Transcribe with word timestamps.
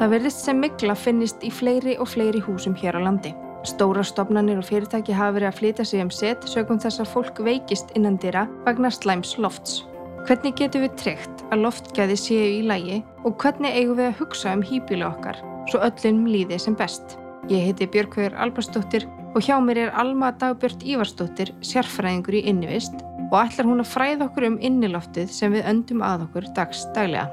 Það 0.00 0.14
verðist 0.14 0.46
sem 0.46 0.56
mikla 0.56 0.94
finnist 0.96 1.42
í 1.44 1.50
fleiri 1.52 1.92
og 2.00 2.08
fleiri 2.08 2.40
húsum 2.40 2.72
hér 2.72 2.96
á 2.96 3.04
landi. 3.04 3.34
Stóra 3.68 4.00
stopnarnir 4.00 4.56
og 4.56 4.64
fyrirtæki 4.64 5.12
hafa 5.12 5.34
verið 5.36 5.48
að 5.50 5.58
flytja 5.58 5.84
sig 5.84 6.00
um 6.00 6.12
set 6.16 6.46
sögum 6.48 6.78
þess 6.80 7.02
að 7.02 7.10
fólk 7.12 7.42
veikist 7.44 7.92
innan 7.98 8.16
dýra 8.22 8.46
vagnar 8.64 8.94
slæms 8.96 9.34
lofts. 9.36 9.82
Hvernig 10.24 10.56
getum 10.56 10.86
við 10.86 10.94
tryggt 11.02 11.42
að 11.52 11.66
loftgæði 11.66 12.16
séu 12.16 12.46
í 12.48 12.62
lægi 12.64 13.02
og 13.28 13.36
hvernig 13.42 13.76
eigum 13.76 13.98
við 13.98 14.08
að 14.08 14.22
hugsa 14.22 14.54
um 14.56 14.64
hýbílu 14.64 15.04
okkar 15.04 15.42
svo 15.68 15.82
öllum 15.84 16.22
líði 16.32 16.56
sem 16.64 16.78
best? 16.80 17.18
Ég 17.52 17.68
heiti 17.68 17.90
Björkvegur 17.92 18.38
Albarsdóttir 18.40 19.04
og 19.34 19.44
hjá 19.44 19.58
mér 19.60 19.82
er 19.84 19.92
Alma 20.00 20.32
Dagbjörn 20.40 20.80
Ívarsdóttir, 20.80 21.52
sérfræðingur 21.60 22.40
í 22.40 22.46
innivist 22.48 22.96
og 23.28 23.36
ætlar 23.42 23.68
hún 23.68 23.84
að 23.84 23.92
fræða 23.92 24.30
okkur 24.30 24.48
um 24.48 24.58
inniloftið 24.64 25.28
sem 25.28 25.52
við 25.52 25.68
öndum 25.68 26.00
að 26.08 26.24
okkur 26.30 26.48
dags 26.56 26.88
daglega. 26.96 27.28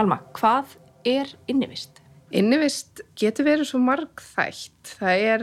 Alma, 0.00 0.16
hvað 0.32 0.78
er 1.04 1.28
innivist? 1.50 1.98
Innivist 2.32 3.02
getur 3.20 3.44
verið 3.44 3.68
svo 3.68 3.80
margþægt. 3.84 4.94
Það 4.96 5.24
er 5.34 5.42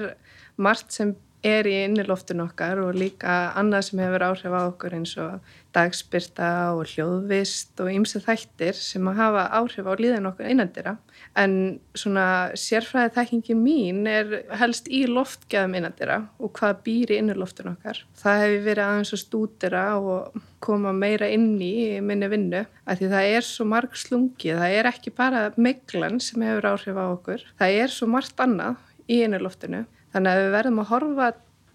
margt 0.58 0.96
sem 0.96 1.12
er 1.48 1.68
í 1.70 1.76
inniloftun 1.86 2.44
okkar 2.44 2.82
og 2.84 2.98
líka 2.98 3.54
annað 3.58 3.88
sem 3.88 4.02
hefur 4.04 4.26
áhrif 4.28 4.54
á 4.54 4.62
okkur 4.68 4.96
eins 4.98 5.14
og 5.22 5.56
dagspyrta 5.76 6.50
og 6.76 6.88
hljóðvist 6.90 7.80
og 7.84 7.92
ymsið 7.94 8.26
þættir 8.26 8.78
sem 8.80 9.10
að 9.10 9.20
hafa 9.22 9.44
áhrif 9.60 9.88
á 9.88 9.94
líðan 10.00 10.30
okkur 10.32 10.50
einandira. 10.50 10.96
En 11.38 11.80
svona 11.98 12.54
sérfræðið 12.58 13.16
þækkingi 13.18 13.58
mín 13.58 14.04
er 14.10 14.32
helst 14.60 14.90
í 14.90 15.04
loftgæðum 15.10 15.78
einandira 15.78 16.20
og 16.42 16.54
hvað 16.58 16.82
býr 16.88 17.14
í 17.14 17.20
inniloftun 17.22 17.74
okkar. 17.74 18.02
Það 18.18 18.44
hefur 18.44 18.64
verið 18.70 18.86
aðeins 18.86 19.14
að 19.14 19.24
stúdira 19.24 19.86
og 20.00 20.40
koma 20.64 20.94
meira 20.96 21.30
inn 21.30 21.60
í 21.62 22.00
minni 22.02 22.30
vinnu 22.32 22.64
að 22.88 23.02
því 23.02 23.12
það 23.14 23.34
er 23.36 23.46
svo 23.46 23.68
marg 23.70 24.00
slungið. 24.00 24.58
Það 24.64 24.80
er 24.80 24.92
ekki 24.94 25.14
bara 25.18 25.44
meglan 25.58 26.22
sem 26.24 26.48
hefur 26.48 26.72
áhrif 26.74 26.98
á 26.98 27.06
okkur. 27.12 27.46
Það 27.62 27.84
er 27.84 27.94
svo 27.94 28.10
margt 28.10 28.42
annað 28.42 28.82
í 29.08 29.22
inniloftinu 29.24 29.86
Þannig 30.18 30.34
að 30.34 30.40
við 30.42 30.56
verðum 30.56 30.80
að 30.82 30.88
horfa 30.90 31.26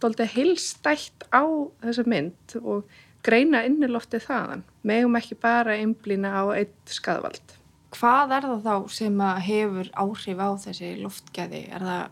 doldið 0.03 0.33
heilstætt 0.33 1.25
á 1.31 1.43
þessa 1.85 2.05
mynd 2.11 2.55
og 2.59 2.95
greina 3.23 3.61
inniloftið 3.69 4.25
þaðan. 4.25 4.65
Megum 4.83 5.19
ekki 5.21 5.37
bara 5.39 5.77
einblýna 5.79 6.33
á 6.35 6.45
eitt 6.57 6.91
skadvald. 6.91 7.55
Hvað 7.95 8.35
er 8.35 8.48
það 8.48 8.67
þá 8.67 8.97
sem 8.97 9.23
hefur 9.47 9.93
áhrif 9.95 10.43
á 10.43 10.51
þessi 10.65 10.91
loftgæði? 11.05 11.63
Er 11.70 11.87
það 11.87 12.03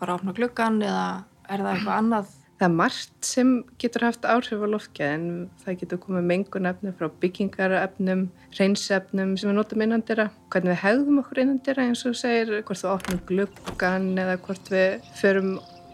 bara 0.00 0.16
að 0.16 0.18
opna 0.18 0.34
gluggan 0.34 0.82
eða 0.82 1.06
er 1.46 1.62
það 1.62 1.70
eitthvað 1.76 2.00
annað? 2.02 2.34
Það 2.58 2.66
er 2.66 2.74
margt 2.74 3.26
sem 3.26 3.50
getur 3.78 4.02
haft 4.08 4.24
áhrif 4.26 4.62
á 4.62 4.66
loftgæðin. 4.66 5.26
Það 5.62 5.76
getur 5.82 6.00
komið 6.02 6.24
mengunefni 6.26 6.92
frá 6.98 7.06
byggingarefnum, 7.22 8.24
reynsefnum 8.58 9.36
sem 9.38 9.52
við 9.52 9.58
notum 9.60 9.84
innandira. 9.86 10.26
Hvernig 10.50 10.74
við 10.74 10.80
hegðum 10.82 11.20
okkur 11.22 11.42
innandira 11.44 11.84
eins 11.86 12.02
og 12.08 12.16
segir 12.18 12.50
hvort 12.58 12.82
við 12.82 12.94
opnum 12.96 13.20
gluggan 13.30 14.08
eða 14.18 14.34
hvort 14.42 14.72
við 14.74 15.06
förum 15.20 15.52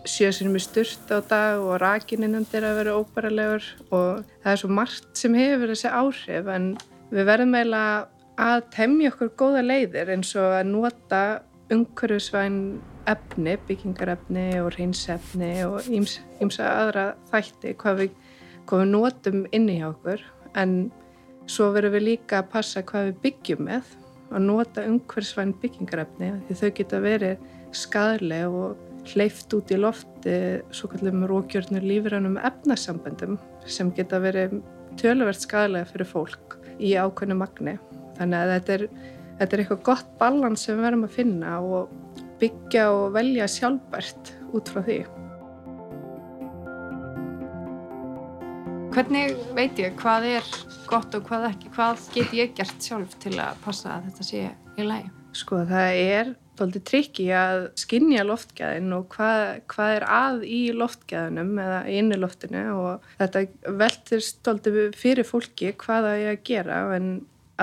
sjösunum 0.09 0.57
í 0.57 0.63
sturt 0.65 1.13
á 1.13 1.21
dag 1.21 1.61
og 1.61 1.79
rakin 1.83 2.25
innandir 2.27 2.65
að 2.65 2.81
vera 2.81 2.97
óbæralegur 3.01 3.69
og 3.91 4.25
það 4.45 4.51
er 4.53 4.61
svo 4.61 4.73
margt 4.81 5.21
sem 5.21 5.37
hefur 5.37 5.73
þessi 5.73 5.93
áhrif 5.93 6.51
en 6.53 6.67
við 7.13 7.29
verðum 7.29 7.57
eiginlega 7.57 8.09
að 8.45 8.65
temja 8.75 9.13
okkur 9.13 9.33
góða 9.41 9.63
leiðir 9.65 10.13
eins 10.17 10.35
og 10.37 10.59
að 10.59 10.73
nota 10.73 11.23
umhverfisvæn 11.73 12.59
efni, 13.11 13.57
byggingarefni 13.69 14.47
og 14.63 14.73
reynsefni 14.77 15.53
og 15.67 15.89
ýmsa 15.89 16.69
aðra 16.69 17.07
þætti 17.33 17.75
hvað 17.81 18.01
við, 18.03 18.15
hvað 18.69 18.85
við 18.85 18.93
notum 18.93 19.43
inni 19.57 19.79
hjá 19.81 19.89
okkur 19.91 20.25
en 20.61 20.77
svo 21.51 21.71
verðum 21.75 21.99
við 21.99 22.09
líka 22.09 22.41
að 22.41 22.51
passa 22.55 22.85
hvað 22.87 23.11
við 23.11 23.21
byggjum 23.27 23.65
með 23.69 23.93
og 24.31 24.41
nota 24.43 24.87
umhverfisvæn 24.89 25.55
byggingarefni 25.63 26.33
því 26.49 26.59
þau 26.61 26.71
geta 26.79 27.01
verið 27.05 27.49
skadlega 27.75 28.51
og 28.51 29.11
hleyft 29.13 29.53
út 29.57 29.73
í 29.75 29.79
lofti 29.79 30.37
svo 30.75 30.89
kallum 30.93 31.27
rókjörnur 31.29 31.85
lífrænum 31.85 32.39
efnasamböndum 32.41 33.37
sem 33.67 33.91
geta 33.97 34.21
verið 34.23 34.57
töluvert 35.01 35.43
skadalega 35.43 35.91
fyrir 35.91 36.09
fólk 36.09 36.57
í 36.79 36.95
ákveðnu 36.97 37.37
magni. 37.39 37.77
Þannig 38.19 38.39
að 38.39 38.53
þetta 38.55 38.75
er, 38.75 38.87
þetta 39.41 39.57
er 39.57 39.63
eitthvað 39.63 39.85
gott 39.91 40.11
balans 40.21 40.65
sem 40.65 40.79
við 40.79 40.87
verðum 40.87 41.07
að 41.09 41.17
finna 41.19 41.55
og 41.61 41.93
byggja 42.41 42.87
og 42.93 43.13
velja 43.17 43.49
sjálfbært 43.51 44.33
út 44.55 44.73
frá 44.73 44.83
því. 44.87 44.99
Hvernig 48.95 49.35
veit 49.57 49.81
ég 49.83 49.97
hvað 49.99 50.29
er 50.37 50.55
gott 50.87 51.15
og 51.19 51.27
hvað 51.27 51.49
ekki? 51.49 51.73
Hvað 51.75 52.07
get 52.15 52.35
ég 52.37 52.55
gert 52.55 52.79
sjálf 52.79 53.17
til 53.23 53.35
að 53.43 53.59
passa 53.65 53.97
að 53.97 54.09
þetta 54.09 54.27
sé 54.29 54.43
í 54.79 54.87
lægi? 54.87 55.11
Sko 55.35 55.65
það 55.67 55.99
er 55.99 56.35
doldið 56.59 56.85
trikki 56.87 57.27
að 57.35 57.65
skinja 57.81 58.23
loftgæðin 58.27 58.95
og 58.95 59.09
hvað, 59.15 59.43
hvað 59.73 59.97
er 59.97 60.07
að 60.15 60.45
í 60.47 60.61
loftgæðinum 60.77 61.59
eða 61.65 61.81
inni 61.91 62.19
loftinu 62.21 62.65
og 62.77 63.09
þetta 63.19 63.45
veltist 63.83 64.43
doldið 64.47 64.81
fyrir 64.99 65.27
fólki 65.27 65.73
hvað 65.81 66.09
það 66.09 66.23
er 66.23 66.33
að 66.37 66.45
gera 66.47 66.81
en 66.95 67.09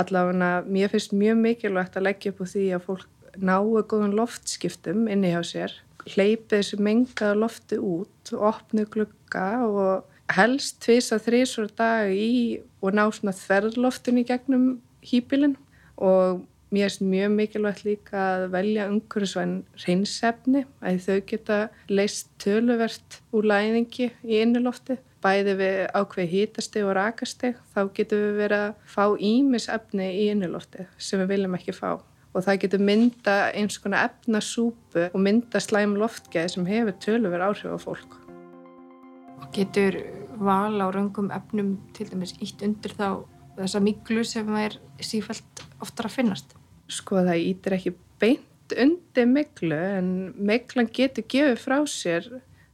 allavega 0.02 0.52
mér 0.68 0.92
finnst 0.92 1.16
mjög 1.16 1.40
mikilvægt 1.46 1.98
að 2.00 2.08
leggja 2.10 2.32
upp 2.34 2.44
úr 2.44 2.52
því 2.52 2.68
að 2.76 2.86
fólk 2.90 3.11
náu 3.38 3.82
góðan 3.88 4.18
loftskiptum 4.18 5.08
inni 5.12 5.34
hjá 5.34 5.42
sér 5.48 5.78
hleypið 6.10 6.58
þessu 6.58 6.80
mengaða 6.82 7.40
lofti 7.44 7.78
út 7.78 8.32
og 8.36 8.46
opnu 8.52 8.86
glukka 8.90 9.48
og 9.68 10.36
helst 10.36 10.80
tvisa 10.84 11.20
þrísor 11.22 11.70
dag 11.78 12.14
í 12.14 12.62
og 12.82 12.96
ná 12.98 13.04
svona 13.12 13.36
þverrloftinu 13.36 14.24
gegnum 14.28 14.72
hýpilin 15.06 15.58
og 15.98 16.48
Mér 16.72 16.88
finnst 16.88 17.02
mjög 17.04 17.32
mikilvægt 17.36 17.82
líka 17.84 18.16
að 18.16 18.44
velja 18.54 18.86
umhverfisvæn 18.88 19.58
reynsefni 19.84 20.62
að 20.80 21.02
þau 21.04 21.18
geta 21.28 21.58
leist 21.92 22.30
töluvert 22.40 23.18
úr 23.36 23.50
læðingi 23.52 24.08
í 24.24 24.38
innilofti. 24.40 24.96
Bæði 25.20 25.58
við 25.60 25.82
ákveð 26.00 26.32
hítasteg 26.32 26.88
og 26.88 26.96
rakasteg 26.96 27.60
þá 27.76 27.82
getum 27.98 28.24
við 28.24 28.40
verið 28.40 28.64
að 28.70 28.88
fá 28.94 29.04
ímisefni 29.20 30.08
í 30.22 30.30
innilofti 30.32 30.88
sem 30.96 31.20
við 31.20 31.34
viljum 31.34 31.60
ekki 31.60 31.76
fá. 31.76 32.00
Og 32.32 32.46
það 32.46 32.62
getur 32.64 32.84
mynda 32.88 33.36
eins 33.58 33.80
konar 33.84 34.08
efnasúpu 34.10 35.10
og 35.10 35.20
mynda 35.20 35.60
slæm 35.60 35.98
loftgeði 36.00 36.54
sem 36.54 36.70
hefur 36.70 36.96
töluvert 37.04 37.48
áhrif 37.50 37.76
á 37.76 37.80
fólk. 37.82 38.16
Og 39.42 39.52
getur 39.56 40.00
val 40.40 40.80
á 40.80 40.88
röngum 40.94 41.32
efnum 41.36 41.76
til 41.98 42.08
dæmis 42.14 42.38
ítt 42.40 42.64
undir 42.64 42.96
þá 42.96 43.28
þessa 43.60 43.84
miklu 43.84 44.24
sem 44.24 44.48
er 44.56 44.80
sífælt 45.04 45.66
oftar 45.84 46.08
að 46.08 46.18
finnast? 46.22 46.56
sko 46.92 47.24
það 47.26 47.44
ítir 47.46 47.78
ekki 47.78 47.94
beint 48.22 48.76
undir 48.82 49.28
miklu 49.30 49.78
en 49.78 50.12
miklan 50.40 50.90
getur 50.94 51.28
gefið 51.32 51.60
frá 51.60 51.78
sér 51.90 52.28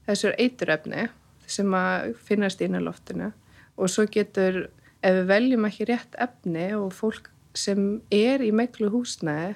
þessur 0.07 0.35
eituröfni 0.37 1.07
sem 1.47 1.73
að 1.77 2.13
finnast 2.27 2.61
inn 2.63 2.77
á 2.77 2.81
loftinu 2.83 3.31
og 3.77 3.91
svo 3.93 4.07
getur, 4.09 4.67
ef 5.05 5.19
við 5.19 5.27
veljum 5.31 5.67
ekki 5.69 5.87
rétt 5.89 6.17
efni 6.21 6.69
og 6.77 6.93
fólk 6.97 7.29
sem 7.57 7.87
er 8.13 8.43
í 8.45 8.51
miklu 8.55 8.91
húsnæði 8.93 9.55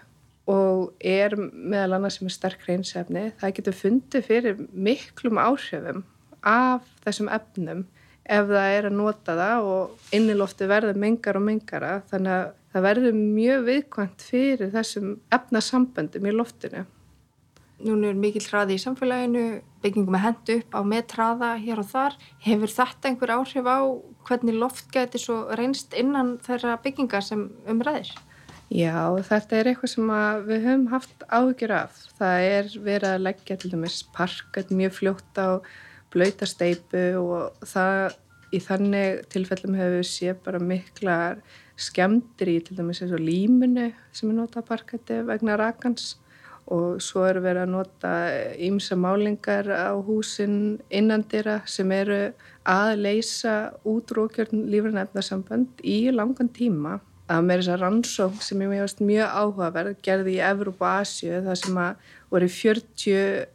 og 0.51 0.91
er 1.05 1.35
meðal 1.37 1.97
annars 1.97 2.17
sem 2.19 2.27
er 2.27 2.35
sterk 2.35 2.63
hreinsefni, 2.65 3.29
það 3.39 3.55
getur 3.59 3.77
fundið 3.77 4.27
fyrir 4.27 4.61
miklum 4.73 5.39
áhrifum 5.41 6.03
af 6.41 6.87
þessum 7.05 7.29
efnum 7.31 7.85
ef 8.25 8.47
það 8.49 8.77
er 8.77 8.87
að 8.89 8.97
nota 8.97 9.35
það 9.37 9.67
og 9.73 10.15
innilofti 10.17 10.67
verður 10.69 10.99
mengar 11.01 11.37
og 11.39 11.45
mengara 11.45 11.93
þannig 12.09 12.33
að 12.37 12.49
það 12.71 12.85
verður 12.87 13.19
mjög 13.19 13.63
viðkvæmt 13.67 14.25
fyrir 14.25 14.73
þessum 14.73 15.13
efnasamböndum 15.35 16.27
í 16.27 16.35
loftinu. 16.35 16.83
Núna 17.81 18.11
er 18.11 18.17
mikill 18.19 18.45
hraði 18.45 18.77
í 18.77 18.81
samfélaginu, 18.81 19.61
byggingum 19.81 20.17
er 20.17 20.25
hendu 20.25 20.57
upp 20.61 20.75
á 20.77 20.81
meðtraða 20.85 21.51
hér 21.63 21.81
og 21.81 21.87
þar. 21.89 22.17
Hefur 22.45 22.73
þetta 22.75 23.09
einhver 23.09 23.33
áhrif 23.37 23.69
á 23.69 23.79
hvernig 24.27 24.59
loft 24.61 24.91
geti 24.93 25.21
svo 25.21 25.43
reynst 25.57 25.95
innan 25.97 26.35
þeirra 26.45 26.77
byggingar 26.83 27.25
sem 27.25 27.47
umræðir? 27.69 28.11
Já, 28.71 29.11
þetta 29.27 29.57
er 29.57 29.69
eitthvað 29.71 29.91
sem 29.91 30.11
við 30.47 30.65
höfum 30.67 30.85
haft 30.93 31.25
áhyggjur 31.27 31.73
af. 31.75 32.03
Það 32.19 32.45
er 32.51 32.69
verið 32.85 33.09
að 33.09 33.25
leggja 33.25 33.57
til 33.59 33.71
dæmis 33.73 33.97
parket 34.15 34.71
mjög 34.71 34.95
fljótt 34.99 35.41
á 35.41 35.59
blöytasteipu 36.13 37.03
og 37.19 37.65
það 37.67 38.15
í 38.51 38.61
þannig 38.63 39.25
tilfellum 39.31 39.75
hefur 39.79 39.97
við 39.97 40.07
séð 40.07 40.39
bara 40.45 40.63
miklar 40.63 41.41
skemdir 41.79 42.51
í 42.51 42.57
til 42.63 42.77
dæmis 42.77 43.01
eins 43.03 43.13
og 43.15 43.23
límunu 43.23 43.89
sem 44.15 44.31
er 44.31 44.37
notað 44.37 44.67
parketti 44.69 45.21
vegna 45.27 45.57
rakans 45.59 46.15
og 46.71 47.01
svo 47.03 47.25
eru 47.27 47.41
verið 47.43 47.65
að 47.65 47.73
nota 47.73 48.11
ímsa 48.61 48.97
málingar 48.99 49.67
á 49.71 49.93
húsin 49.97 50.79
innandira 50.89 51.61
sem 51.65 51.91
eru 51.91 52.19
að 52.67 52.91
leysa 53.01 53.55
útrókjörn 53.87 54.67
lífræna 54.71 55.07
efnarsambönd 55.07 55.81
í 55.83 56.11
langan 56.13 56.51
tíma 56.53 56.99
að 57.31 57.47
með 57.47 57.61
þess 57.61 57.73
að 57.73 57.83
rannsók 57.85 58.39
sem 58.43 58.63
ég 58.63 58.71
meðast 58.71 59.03
mjög 59.03 59.35
áhugaverð 59.41 59.99
gerði 60.05 60.37
í 60.37 60.45
Evróp 60.45 60.81
og 60.83 60.89
Asju 61.01 61.43
það 61.45 61.59
sem 61.63 61.81
að 61.81 62.15
voru 62.31 62.49
40 62.55 63.45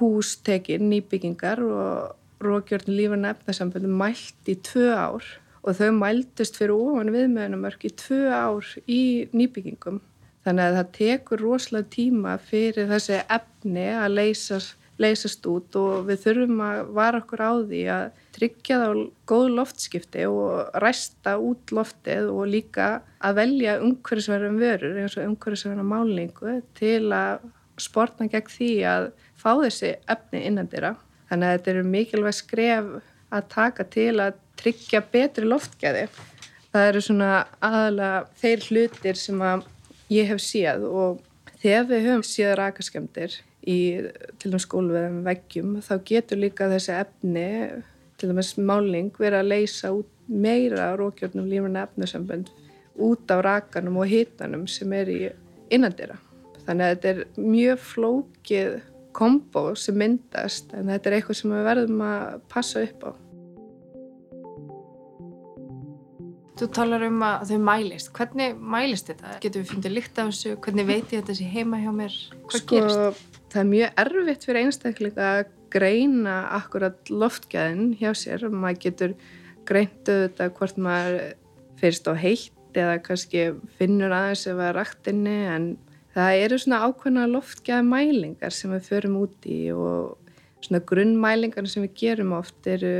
hústekinn 0.00 0.90
nýbyggingar 0.90 1.62
og 1.64 2.44
rókjörn 2.44 2.90
lífræna 2.90 3.34
efnarsambönd 3.34 3.88
mælt 3.90 4.50
í 4.50 4.56
tvö 4.68 4.90
ár 4.94 5.26
og 5.64 5.78
þau 5.78 5.92
mældust 5.96 6.58
fyrir 6.60 6.76
ofan 6.76 7.12
viðmjöðunumörk 7.14 7.86
í 7.88 7.92
tvö 7.96 8.20
ár 8.28 8.66
í 8.84 9.02
nýbyggingum. 9.32 10.02
Þannig 10.44 10.64
að 10.64 10.78
það 10.78 10.88
tekur 10.98 11.44
rosalega 11.44 11.90
tíma 11.94 12.34
fyrir 12.50 12.88
þessi 12.90 13.20
efni 13.32 13.86
að 13.96 14.16
leysast, 14.18 14.74
leysast 15.00 15.46
út 15.50 15.74
og 15.80 16.04
við 16.06 16.20
þurfum 16.26 16.60
að 16.62 16.80
vara 16.94 17.20
okkur 17.22 17.42
á 17.42 17.52
því 17.64 17.80
að 17.94 18.04
tryggja 18.36 18.76
þá 18.82 18.88
góð 19.30 19.46
loftskipti 19.56 20.26
og 20.28 20.76
ræsta 20.84 21.34
út 21.40 21.72
loftið 21.74 22.30
og 22.34 22.50
líka 22.52 22.88
að 23.24 23.40
velja 23.40 23.78
umhverfisverðum 23.82 24.60
vörur 24.60 25.00
eins 25.02 25.16
og 25.18 25.26
umhverfisverðum 25.30 25.90
málningu 25.94 26.60
til 26.78 27.08
að 27.16 27.48
sportna 27.80 28.28
gegn 28.30 28.52
því 28.52 28.70
að 28.86 29.10
fá 29.40 29.50
þessi 29.64 29.96
efni 30.12 30.44
innandira. 30.46 30.94
Þannig 31.30 31.48
að 31.48 31.56
þetta 31.56 31.72
eru 31.72 31.84
mikilvæg 31.88 32.36
skref 32.38 32.94
að 33.34 33.50
taka 33.56 33.86
til 33.90 34.12
að 34.22 34.40
tryggja 34.60 35.02
betri 35.10 35.48
loftgæði. 35.48 36.06
Það 36.74 36.88
eru 36.90 37.02
svona 37.06 37.30
aðalega 37.62 38.24
þeir 38.40 38.68
hlutir 38.68 39.18
sem 39.18 39.42
að 39.42 39.64
ég 40.14 40.30
hef 40.30 40.42
séð 40.42 40.86
og 40.88 41.22
þegar 41.62 41.90
við 41.90 42.06
höfum 42.08 42.24
séð 42.28 42.54
rakaskemdir 42.60 43.38
í 43.64 43.78
til 44.40 44.50
dæmis 44.50 44.66
skólveðum 44.68 45.22
veggjum 45.26 45.76
þá 45.84 45.94
getur 46.10 46.42
líka 46.42 46.68
þessi 46.72 46.96
efni 46.98 47.48
til 48.20 48.30
dæmis 48.30 48.54
máling 48.58 49.12
verið 49.18 49.40
að 49.40 49.50
leysa 49.52 49.92
út 49.96 50.10
meira 50.28 50.92
rókjörnum 50.98 51.48
lífuna 51.48 51.86
efnusambönd 51.88 52.52
út 52.94 53.30
á 53.32 53.36
rakanum 53.42 53.98
og 54.02 54.08
hitanum 54.08 54.66
sem 54.70 54.92
er 54.94 55.10
í 55.10 55.20
innandira. 55.74 56.16
Þannig 56.64 56.84
að 56.84 56.94
þetta 56.94 57.10
er 57.10 57.46
mjög 57.50 57.82
flókið 57.90 58.76
kombo 59.14 59.64
sem 59.78 59.98
myndast 59.98 60.72
en 60.74 60.90
þetta 60.92 61.10
er 61.10 61.18
eitthvað 61.18 61.40
sem 61.40 61.54
við 61.54 61.68
verðum 61.68 62.04
að 62.06 62.40
passa 62.50 62.84
upp 62.86 63.04
á. 63.04 63.10
Þú 66.54 66.68
talar 66.70 67.02
um 67.08 67.22
að 67.26 67.48
þau 67.50 67.60
mælist. 67.66 68.10
Hvernig 68.14 68.58
mælist 68.74 69.08
þetta? 69.10 69.36
Getur 69.42 69.64
við 69.64 69.70
fundið 69.72 69.94
líkt 69.96 70.18
af 70.22 70.28
þessu? 70.30 70.52
Hvernig 70.62 70.86
veit 70.86 71.08
ég 71.10 71.22
þetta 71.22 71.34
sé 71.34 71.46
heima 71.50 71.80
hjá 71.82 71.90
mér? 71.94 72.18
Hvað 72.44 72.60
sko, 72.60 72.76
gerist? 72.78 73.32
Það 73.50 73.62
er 73.62 73.70
mjög 73.72 74.02
erfitt 74.04 74.46
fyrir 74.46 74.60
einstaklega 74.60 75.30
að 75.32 75.40
greina 75.74 76.36
akkurat 76.54 77.10
loftgæðin 77.10 77.88
hjá 77.98 78.12
sér. 78.18 78.46
Maður 78.52 78.80
getur 78.86 79.16
greintu 79.66 80.18
þetta 80.28 80.48
hvort 80.54 80.78
maður 80.86 81.18
fyrst 81.80 82.06
á 82.06 82.14
heitt 82.14 82.78
eða 82.78 83.00
kannski 83.02 83.48
finnur 83.78 84.14
aðeins 84.14 84.46
ef 84.46 84.54
það 84.54 84.68
er 84.68 84.78
rættinni 84.78 85.36
en 85.50 85.68
það 86.14 86.40
eru 86.44 86.58
svona 86.62 86.82
ákveðna 86.86 87.26
loftgæða 87.30 87.84
mælingar 87.88 88.54
sem 88.54 88.74
við 88.74 88.88
förum 88.92 89.18
út 89.24 89.48
í 89.50 89.60
og 89.74 90.34
svona 90.64 90.82
grunnmælingar 90.86 91.66
sem 91.70 91.84
við 91.86 91.96
gerum 92.02 92.34
oft 92.38 92.66
eru 92.70 92.94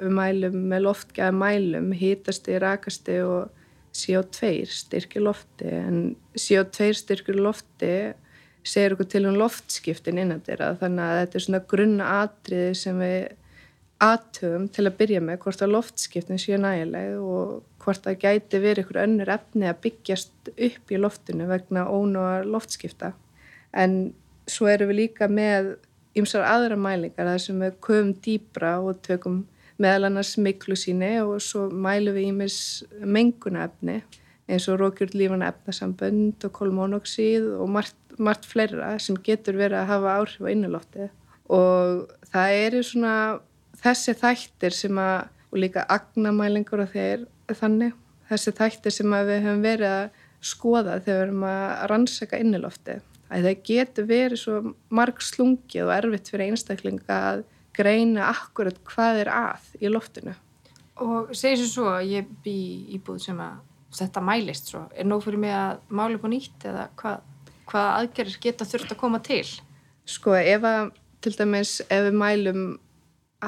mælum 0.00 0.56
með 0.70 0.86
loftgæða 0.86 1.34
mælum, 1.36 1.92
hítasti, 1.96 2.56
rakasti 2.62 3.18
og 3.26 3.50
CO2 3.92 4.64
styrkir 4.72 5.24
lofti. 5.24 5.68
En 5.68 6.16
CO2 6.38 6.92
styrkir 6.96 7.36
lofti 7.36 7.92
segir 8.64 8.94
okkur 8.94 9.08
til 9.10 9.26
um 9.26 9.36
loftskiptin 9.36 10.20
innan 10.22 10.42
þeirra 10.46 10.76
þannig 10.80 11.04
að 11.04 11.20
þetta 11.20 11.38
er 11.38 11.44
svona 11.46 11.62
grunna 11.72 12.10
atriði 12.22 12.74
sem 12.78 13.00
við 13.02 13.22
aðtöfum 14.02 14.66
til 14.74 14.86
að 14.86 14.96
byrja 14.98 15.22
með 15.22 15.38
hvort 15.44 15.62
að 15.62 15.74
loftskiptin 15.76 16.40
séu 16.42 16.58
nægileg 16.62 17.18
og 17.18 17.62
hvort 17.82 18.06
að 18.06 18.18
gæti 18.22 18.60
verið 18.62 18.84
ykkur 18.84 19.00
önnur 19.02 19.30
efni 19.34 19.68
að 19.70 19.80
byggjast 19.86 20.52
upp 20.52 20.94
í 20.94 21.00
loftinu 21.00 21.46
vegna 21.50 21.86
ónúa 21.90 22.42
loftskipta. 22.46 23.12
En 23.74 24.12
svo 24.50 24.68
erum 24.70 24.90
við 24.90 25.00
líka 25.04 25.28
með 25.30 25.74
ymsar 26.18 26.46
aðra 26.46 26.78
mælingar 26.78 27.30
þar 27.30 27.42
sem 27.42 27.62
við 27.62 27.78
köfum 27.84 28.12
dýbra 28.24 28.76
og 28.82 29.02
tökum 29.06 29.42
meðal 29.80 30.08
annars 30.08 30.34
miklu 30.36 30.76
síni 30.78 31.14
og 31.22 31.40
svo 31.44 31.68
mælum 31.70 32.16
við 32.16 32.28
ímis 32.32 32.58
mengunafni 33.00 34.00
eins 34.50 34.68
og 34.68 34.80
rókjurt 34.82 35.14
lífana 35.16 35.52
efnasambönd 35.52 36.44
og 36.44 36.52
kolmónoxíð 36.58 37.52
og 37.56 37.70
margt, 37.70 37.96
margt 38.18 38.48
fleira 38.48 38.96
sem 39.00 39.16
getur 39.24 39.56
verið 39.60 39.80
að 39.80 39.92
hafa 39.92 40.16
áhrif 40.18 40.44
á 40.44 40.52
innulótti 40.52 41.08
og 41.52 42.10
það 42.32 42.58
eru 42.66 42.82
svona 42.86 43.14
þessi 43.82 44.16
þættir 44.18 44.76
sem 44.76 44.98
að 45.00 45.30
og 45.52 45.60
líka 45.60 45.84
agnamælingur 45.92 46.80
og 46.86 46.92
þeir 46.94 47.26
þannig 47.52 47.96
þessi 48.30 48.54
þættir 48.56 48.94
sem 48.96 49.12
við 49.12 49.42
höfum 49.44 49.64
verið 49.64 49.88
að 49.90 50.20
skoða 50.42 50.98
þegar 51.04 51.18
við 51.18 51.24
erum 51.26 51.42
að 51.46 51.64
rannsaka 51.92 52.40
innulótti 52.40 52.94
að 53.32 53.48
það 53.48 53.66
getur 53.68 54.08
verið 54.08 54.40
svo 54.40 54.60
marg 54.92 55.20
slungið 55.22 55.84
og 55.84 55.92
erfitt 55.98 56.30
fyrir 56.32 56.52
einstaklinga 56.52 57.18
að 57.32 57.44
greina 57.76 58.30
akkurat 58.30 58.78
hvað 58.88 59.24
er 59.24 59.32
að 59.32 59.68
í 59.80 59.90
loftinu. 59.92 60.34
Og 61.02 61.32
segir 61.36 61.62
svo 61.62 61.70
svo 61.72 61.92
að 61.96 62.08
ég 62.12 62.32
bý 62.44 62.56
íbúð 62.96 63.20
sem 63.26 63.40
að 63.42 63.60
þetta 63.96 64.22
mælist 64.24 64.70
svo, 64.72 64.86
er 64.96 65.08
nóg 65.08 65.24
fyrir 65.24 65.40
mig 65.42 65.52
að 65.52 65.82
mála 65.92 66.16
upp 66.16 66.24
á 66.24 66.30
nýtt 66.32 66.66
eða 66.68 66.86
hvað, 67.00 67.26
hvað 67.68 67.88
aðgerðir 67.98 68.38
geta 68.46 68.68
þurft 68.68 68.94
að 68.94 69.00
koma 69.02 69.20
til? 69.24 69.44
Sko 70.08 70.36
ef 70.38 70.64
að 70.68 70.92
til 71.22 71.34
dæmis 71.36 71.74
ef 71.86 72.06
við 72.08 72.16
mælum 72.18 72.62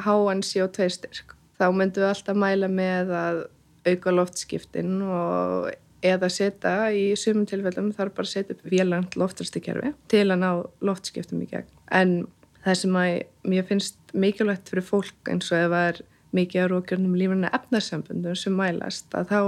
háan 0.05 0.43
CO2 0.45 0.91
styrk 0.93 1.35
þá 1.59 1.67
myndum 1.73 2.05
við 2.05 2.11
alltaf 2.11 2.39
mæla 2.39 2.69
með 2.71 3.15
að 3.19 3.41
auka 3.85 4.15
loftskiptin 4.15 5.01
og 5.05 5.71
eða 6.05 6.29
setja 6.33 6.75
í 6.93 7.05
sumum 7.19 7.47
tilfellum 7.49 7.93
þarf 7.97 8.17
bara 8.17 8.29
að 8.29 8.33
setja 8.33 8.57
upp 8.57 8.65
vélant 8.69 9.17
loftarstikkerfi 9.19 9.95
til 10.13 10.27
að 10.27 10.41
ná 10.43 10.51
loftskiptum 10.85 11.45
í 11.45 11.49
gegn. 11.51 11.71
En 11.89 12.17
það 12.65 12.81
sem 12.81 12.99
að 12.99 13.13
mér 13.53 13.69
finnst 13.69 14.15
mikilvægt 14.15 14.71
fyrir 14.73 14.87
fólk 14.87 15.31
eins 15.31 15.51
og 15.53 15.61
ef 15.61 15.73
það 15.73 15.89
er 15.93 16.03
mikið 16.35 16.67
á 16.67 16.73
rókjörnum 16.73 17.17
lífuna 17.19 17.51
efnarsambundum 17.55 18.37
sem 18.39 18.55
mælast 18.59 19.15
að 19.15 19.31
þá 19.31 19.41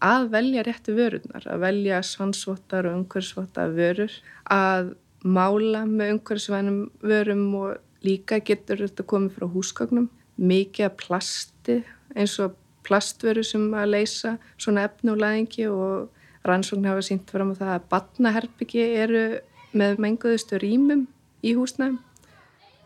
að 0.00 0.30
velja 0.32 0.64
réttu 0.64 0.94
vörunar, 0.96 1.44
að 1.44 1.60
velja 1.66 2.00
svansvottar 2.06 2.88
og 2.88 2.96
umhverfsvottar 3.02 3.74
vörur, 3.76 4.14
að 4.48 4.94
mála 5.20 5.84
með 5.88 6.14
umhverfsvænum 6.14 6.80
vörum 7.04 7.44
og 7.58 8.06
líka 8.06 8.40
getur 8.40 8.80
þetta 8.80 9.04
komið 9.04 9.36
frá 9.36 9.46
húsgagnum, 9.52 10.08
mikið 10.40 10.86
að 10.86 10.96
plasti 11.02 11.76
eins 12.16 12.38
og 12.40 12.56
plastvöru 12.86 13.44
sem 13.44 13.68
að 13.76 13.92
leysa 13.92 14.38
svona 14.56 14.86
efni 14.88 15.12
og 15.12 15.20
læðingi 15.20 15.68
og 15.68 16.48
rannsókn 16.48 16.88
hafa 16.88 17.04
sínt 17.04 17.28
fram 17.28 17.52
á 17.52 17.60
það 17.60 17.72
að 17.74 17.88
batnaherbyggi 17.92 18.86
eru 19.02 19.24
með 19.76 20.00
menguðustu 20.00 20.58
rýmum 20.62 21.04
í 21.44 21.52
húsnæðum 21.58 22.00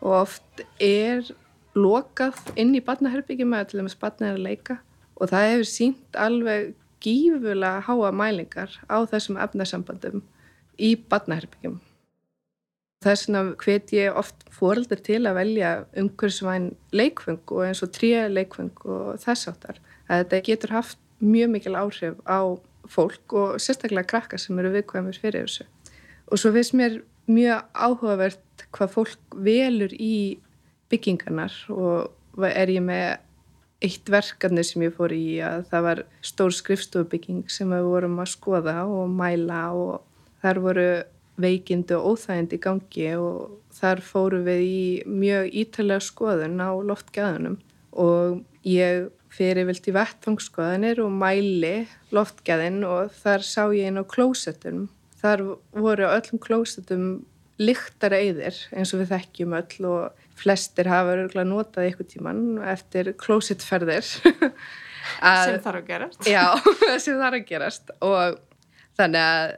og 0.01 0.11
oft 0.21 0.65
er 0.81 1.23
lokað 1.75 2.39
inn 2.59 2.75
í 2.75 2.83
barnaherbyggjum 2.83 3.55
að 3.55 3.71
til 3.71 3.81
dæmis 3.81 3.97
barna 3.99 4.31
er 4.31 4.37
að 4.37 4.45
leika 4.47 4.77
og 5.15 5.31
það 5.31 5.49
hefur 5.51 5.69
sínt 5.71 6.19
alveg 6.19 6.73
gífulega 7.03 7.83
háa 7.85 8.11
mælingar 8.15 8.71
á 8.87 8.97
þessum 9.09 9.39
efnarsambandum 9.41 10.23
í 10.79 10.95
barnaherbyggjum. 11.09 11.79
Þess 13.05 13.27
vegna 13.27 13.41
hvet 13.61 13.91
ég 13.93 14.17
oft 14.17 14.45
fóreldur 14.55 15.01
til 15.05 15.21
að 15.27 15.37
velja 15.37 15.71
umhverfisvæn 15.99 16.71
leikfeng 16.95 17.43
og 17.53 17.65
eins 17.67 17.83
og 17.85 17.91
tríja 17.93 18.25
leikfeng 18.31 18.73
og 18.87 19.19
þess 19.21 19.51
áttar. 19.51 19.81
Þetta 20.09 20.41
getur 20.47 20.73
haft 20.73 21.01
mjög 21.21 21.51
mikil 21.53 21.75
áhrif 21.77 22.17
á 22.25 22.57
fólk 22.89 23.35
og 23.37 23.59
sérstaklega 23.61 24.07
krakkar 24.09 24.41
sem 24.41 24.57
eru 24.59 24.73
viðkvæmur 24.73 25.19
fyrir 25.21 25.45
þessu. 25.45 25.67
Og 26.31 26.41
svo 26.41 26.51
finnst 26.55 26.73
mér 26.77 26.97
mjög 27.31 27.69
áhugavert 27.73 28.65
hvað 28.75 28.93
fólk 28.93 29.37
velur 29.45 29.93
í 29.93 30.37
byggingarnar 30.91 31.53
og 31.73 32.45
er 32.45 32.71
ég 32.73 32.83
með 32.85 33.17
eitt 33.85 34.09
verkefni 34.09 34.63
sem 34.65 34.85
ég 34.85 34.95
fór 34.95 35.13
í 35.15 35.39
að 35.43 35.65
það 35.71 35.85
var 35.87 36.01
stór 36.25 36.55
skrifstofubygging 36.55 37.49
sem 37.51 37.71
við 37.73 37.89
vorum 37.89 38.21
að 38.23 38.31
skoða 38.33 38.77
og 38.87 39.11
mæla 39.11 39.65
og 39.75 39.99
þar 40.43 40.61
voru 40.63 40.87
veikindi 41.41 41.97
og 41.97 42.13
óþægindi 42.13 42.57
í 42.57 42.63
gangi 42.63 43.09
og 43.19 43.57
þar 43.75 44.01
fóru 44.05 44.39
við 44.45 44.63
í 44.63 44.85
mjög 45.09 45.49
ítalega 45.63 46.05
skoðun 46.05 46.61
á 46.63 46.71
loftgæðunum 46.91 47.57
og 48.05 48.41
ég 48.67 49.09
fyrir 49.35 49.67
vilt 49.67 49.87
í 49.89 49.95
vettfangskoðanir 49.95 51.01
og 51.03 51.11
mæli 51.11 51.75
loftgæðin 52.15 52.83
og 52.87 53.11
þar 53.19 53.43
sá 53.43 53.63
ég 53.75 53.89
inn 53.89 53.99
á 53.99 54.03
klósettunum. 54.07 54.87
Þar 55.25 55.43
voru 55.73 56.05
öllum 56.11 56.41
klósettum 56.43 57.07
lyktara 57.61 58.19
eyðir 58.19 58.57
eins 58.75 58.91
og 58.93 59.01
við 59.01 59.13
þekkjum 59.13 59.55
öll 59.57 59.87
og 59.89 60.23
flestir 60.35 60.89
hafa 60.91 61.15
örgulega 61.15 61.47
notað 61.47 61.87
eitthvað 61.87 62.09
tíman 62.11 62.41
eftir 62.67 63.13
klósittferðir 63.19 64.03
sem 64.11 65.61
þarf 65.63 65.79
að 65.79 65.85
gerast. 65.87 66.27
Já, 66.27 66.43
sem 67.03 67.19
þarf 67.21 67.39
að 67.39 67.47
gerast. 67.47 67.93
Og 68.03 68.39
þannig 68.99 69.21
að 69.23 69.55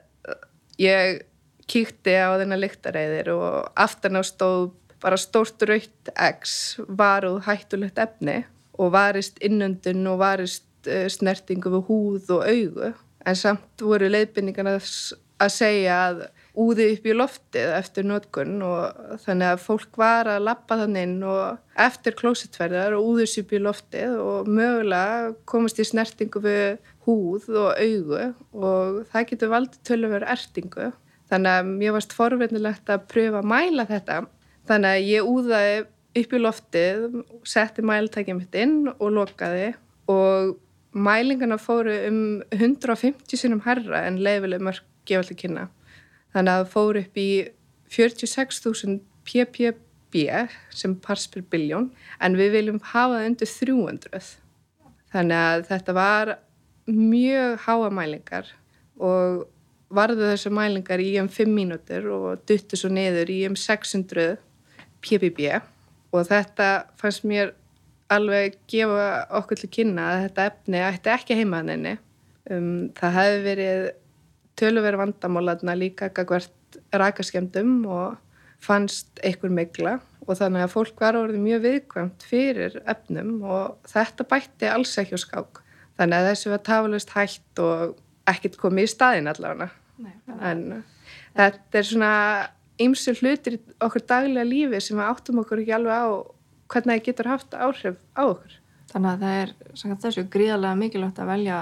ég 0.81 1.23
kíkti 1.67 2.13
á 2.15 2.37
þennan 2.39 2.61
lyktareyðir 2.61 3.33
og 3.33 3.71
aftan 3.75 4.19
á 4.19 4.23
stóð 4.25 4.69
bara 5.01 5.17
stórt 5.19 5.61
raukt 5.67 6.11
X 6.13 6.77
varuð 6.87 7.43
hættulegt 7.45 7.99
efni 8.01 8.39
og 8.77 8.93
varist 8.93 9.37
innöndun 9.45 10.05
og 10.09 10.21
varist 10.21 10.89
uh, 10.89 11.05
snertingu 11.11 11.73
við 11.73 11.85
húð 11.89 12.33
og 12.37 12.45
augu. 12.47 12.93
En 13.27 13.37
samt 13.37 13.83
voru 13.83 14.07
leiðbynningarnas 14.09 15.13
að 15.41 15.53
segja 15.53 15.97
að 16.07 16.21
úði 16.57 16.87
upp 16.95 17.05
í 17.05 17.13
loftið 17.13 17.73
eftir 17.77 18.05
nótkunn 18.09 18.61
og 18.65 19.17
þannig 19.21 19.51
að 19.51 19.63
fólk 19.63 19.99
var 20.01 20.29
að 20.31 20.45
lappa 20.47 20.77
þann 20.79 20.97
inn 20.97 21.17
og 21.27 21.59
eftir 21.87 22.15
klósitverðar 22.17 22.95
og 22.97 23.11
úðis 23.11 23.35
upp 23.41 23.53
í 23.53 23.61
loftið 23.61 24.15
og 24.23 24.49
mögulega 24.49 25.35
komast 25.49 25.81
í 25.81 25.85
snertingu 25.85 26.41
við 26.41 26.63
húð 27.05 27.49
og 27.53 27.69
augu 27.77 28.23
og 28.57 29.03
það 29.11 29.29
getur 29.31 29.53
valdið 29.53 29.83
tölurveru 29.91 30.31
ertingu. 30.33 30.89
Þannig 31.27 31.59
að 31.59 31.71
mér 31.75 31.95
varst 31.97 32.15
forvinnilegt 32.15 32.89
að 32.89 33.05
pröfa 33.11 33.43
að 33.43 33.51
mæla 33.51 33.85
þetta. 33.89 34.21
Þannig 34.67 34.93
að 34.95 35.09
ég 35.11 35.31
úðaði 35.31 35.79
upp 36.17 36.33
í 36.33 36.39
loftið, 36.41 37.03
setti 37.45 37.83
mæltækjum 37.85 38.41
mitt 38.41 38.55
inn 38.57 38.77
og 38.95 39.11
lokaði 39.13 39.75
og 40.09 40.55
mælingarna 40.97 41.59
fóru 41.61 41.93
um 42.07 42.21
150 42.55 43.37
sinum 43.37 43.61
herra 43.67 44.05
en 44.07 44.17
leifileg 44.23 44.63
mörg 44.63 44.85
gefaldi 45.07 45.37
kynna. 45.39 45.67
Þannig 46.35 46.53
að 46.53 46.63
það 46.63 46.73
fóru 46.73 47.03
upp 47.03 47.21
í 47.21 47.29
46.000 47.93 48.97
ppb 49.27 50.23
sem 50.75 50.95
pars 51.03 51.27
per 51.31 51.45
biljón 51.51 51.91
en 52.23 52.37
við 52.39 52.57
viljum 52.57 52.81
hafa 52.91 53.19
það 53.19 53.29
undir 53.31 53.51
300. 53.53 54.31
Þannig 55.13 55.43
að 55.51 55.67
þetta 55.71 55.95
var 55.97 56.33
mjög 56.87 57.61
háa 57.65 57.91
mælingar 57.91 58.51
og 58.97 59.45
varðu 59.93 60.27
þessu 60.31 60.51
mælingar 60.51 61.01
í 61.03 61.13
um 61.21 61.29
5 61.31 61.53
mínútur 61.53 62.09
og 62.11 62.43
duttu 62.47 62.79
svo 62.79 62.91
niður 62.91 63.31
í 63.31 63.39
um 63.47 63.55
600 63.55 64.35
ppb 65.03 65.61
og 66.15 66.27
þetta 66.27 66.69
fannst 66.99 67.25
mér 67.27 67.53
alveg 68.11 68.57
gefa 68.71 69.27
okkur 69.39 69.59
til 69.61 69.71
kynna 69.79 70.11
að 70.11 70.21
þetta 70.27 70.49
efni 70.51 70.83
ætti 70.83 71.11
ekki 71.11 71.37
heimaðinni. 71.41 71.97
Um, 72.47 72.89
það 72.95 73.17
hefði 73.17 73.41
verið 73.43 73.87
töluverð 74.57 75.01
vandamálaðna 75.03 75.75
líka 75.77 76.09
hvert 76.13 76.79
rakaskemdum 76.93 77.85
og 77.85 78.17
fannst 78.63 79.21
einhver 79.25 79.53
megla 79.53 79.97
og 80.27 80.35
þannig 80.39 80.65
að 80.65 80.73
fólk 80.73 80.99
var 81.01 81.17
orðið 81.19 81.43
mjög 81.43 81.63
viðkvæmt 81.63 82.25
fyrir 82.27 82.77
efnum 82.89 83.37
og 83.45 83.77
þetta 83.87 84.25
bætti 84.27 84.69
alls 84.71 84.97
ekki 84.99 85.15
á 85.15 85.19
skák. 85.23 85.61
Þannig 85.97 86.17
að 86.17 86.29
þessu 86.31 86.51
var 86.51 86.63
tafalust 86.67 87.13
hægt 87.15 87.61
og 87.63 87.97
ekkert 88.27 88.57
komið 88.59 88.89
í 88.89 88.91
staðin 88.91 89.31
allavega. 89.31 89.69
En 90.43 90.83
þetta 91.37 91.79
er 91.79 91.87
svona 91.87 92.13
ymsu 92.81 93.15
hlutir 93.17 93.57
í 93.57 93.61
okkur 93.81 94.03
daglega 94.09 94.45
lífi 94.45 94.81
sem 94.83 94.99
við 94.99 95.07
áttum 95.07 95.41
okkur 95.41 95.63
ekki 95.63 95.75
alveg 95.77 96.03
á 96.03 96.07
hvernig 96.67 96.97
það 96.99 97.05
getur 97.07 97.31
haft 97.31 97.55
áhrif 97.55 97.97
á 98.13 98.23
okkur. 98.27 98.57
Þannig 98.91 99.11
að 99.13 99.23
það 99.23 99.39
er 99.41 99.53
þessu 100.03 100.25
gríðarlega 100.31 100.79
mikilvægt 100.81 101.21
að 101.23 101.31
velja 101.31 101.61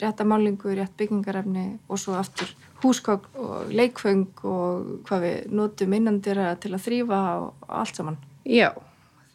rétta 0.00 0.24
málingu, 0.24 0.72
rétt 0.76 0.94
byggingarefni 0.98 1.66
og 1.88 2.00
svo 2.00 2.16
aftur 2.18 2.50
húskokk 2.82 3.28
og 3.38 3.70
leikfeng 3.72 4.42
og 4.48 5.04
hvað 5.06 5.26
við 5.26 5.52
notum 5.58 5.94
innandira 5.96 6.54
til 6.60 6.72
að 6.74 6.84
þrýfa 6.86 7.20
og 7.42 7.68
allt 7.68 8.00
saman. 8.00 8.18
Já, 8.48 8.72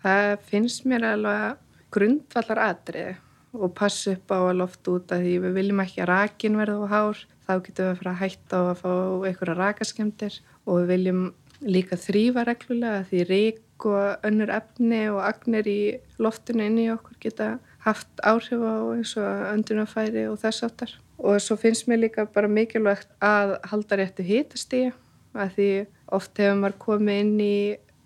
það 0.03 0.33
finnst 0.49 0.85
mér 0.89 1.07
alveg 1.13 1.63
grundvallar 1.93 2.63
atriði 2.71 3.15
og 3.57 3.73
passa 3.77 4.13
upp 4.13 4.33
á 4.33 4.39
að 4.39 4.57
loft 4.59 4.89
út 4.91 5.13
að 5.15 5.23
því 5.25 5.35
við 5.45 5.57
viljum 5.61 5.83
ekki 5.83 6.03
að 6.03 6.11
rakin 6.11 6.57
verða 6.59 6.83
á 6.83 6.93
hár, 6.93 7.21
þá 7.47 7.53
getum 7.65 7.85
við 7.85 7.91
að 7.91 7.99
fara 8.01 8.13
að 8.13 8.21
hætta 8.23 8.59
á 8.59 8.63
að 8.67 8.81
fá 8.81 8.91
einhverja 9.29 9.57
rakaskemdir 9.61 10.39
og 10.65 10.81
við 10.81 10.91
viljum 10.91 11.21
líka 11.65 11.97
þrýfa 11.97 12.43
reglulega 12.45 13.05
því 13.09 13.23
rík 13.31 13.87
og 13.87 14.27
önnur 14.27 14.51
efni 14.53 15.01
og 15.13 15.21
agnir 15.25 15.69
í 15.69 15.81
loftinu 16.21 16.67
inn 16.67 16.77
í 16.81 16.89
okkur 16.93 17.17
geta 17.23 17.49
haft 17.87 18.23
áhrif 18.23 18.61
á 18.61 18.75
eins 18.93 19.15
og 19.17 19.49
öndunafæri 19.53 20.27
og 20.29 20.39
þess 20.43 20.65
áttar. 20.67 20.93
Og 21.17 21.39
svo 21.41 21.57
finnst 21.57 21.87
mér 21.89 22.03
líka 22.05 22.27
bara 22.29 22.51
mikilvægt 22.51 23.09
að 23.23 23.57
halda 23.71 23.97
réttu 23.97 24.25
hitastíja 24.27 24.93
að 25.37 25.55
því 25.55 25.71
oft 26.17 26.39
hefur 26.39 26.61
maður 26.61 26.79
komið 26.83 27.19
inn 27.23 27.35
í 27.41 27.57